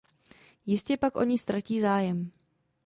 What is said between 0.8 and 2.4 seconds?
pak o ni ztratí zájem.